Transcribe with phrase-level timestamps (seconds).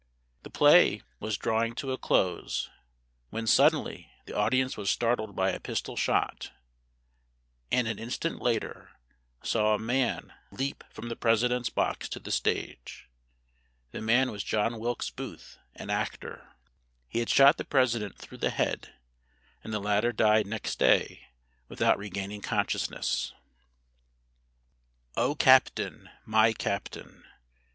[0.41, 2.71] The play was drawing to a close,
[3.29, 6.51] when suddenly the audience was startled by a pistol shot,
[7.71, 8.93] and an instant later
[9.43, 13.09] saw a man leap from the President's box to the stage.
[13.91, 16.47] The man was John Wilkes Booth, an actor.
[17.07, 18.95] He had shot the President through the head,
[19.63, 21.27] and the latter died next day
[21.69, 23.33] without regaining consciousness.
[25.15, 26.09] O CAPTAIN!
[26.25, 27.23] MY CAPTAIN!